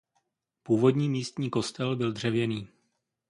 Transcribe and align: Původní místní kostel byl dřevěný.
Původní 0.63 1.09
místní 1.09 1.49
kostel 1.49 1.95
byl 1.95 2.11
dřevěný. 2.11 2.67